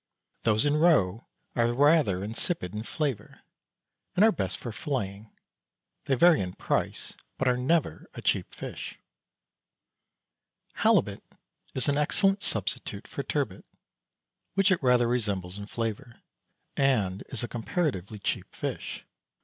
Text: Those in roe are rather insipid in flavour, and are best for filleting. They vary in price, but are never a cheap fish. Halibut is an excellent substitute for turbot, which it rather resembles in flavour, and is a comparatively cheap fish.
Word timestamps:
Those 0.41 0.65
in 0.65 0.77
roe 0.77 1.27
are 1.55 1.71
rather 1.71 2.23
insipid 2.23 2.73
in 2.73 2.81
flavour, 2.81 3.41
and 4.15 4.25
are 4.25 4.31
best 4.31 4.57
for 4.57 4.71
filleting. 4.71 5.29
They 6.05 6.15
vary 6.15 6.41
in 6.41 6.53
price, 6.53 7.13
but 7.37 7.47
are 7.47 7.55
never 7.55 8.09
a 8.15 8.21
cheap 8.23 8.51
fish. 8.51 8.97
Halibut 10.73 11.21
is 11.75 11.87
an 11.87 11.99
excellent 11.99 12.41
substitute 12.41 13.07
for 13.07 13.21
turbot, 13.21 13.63
which 14.55 14.71
it 14.71 14.81
rather 14.81 15.07
resembles 15.07 15.59
in 15.59 15.67
flavour, 15.67 16.23
and 16.75 17.21
is 17.29 17.43
a 17.43 17.47
comparatively 17.47 18.17
cheap 18.17 18.55
fish. 18.55 19.05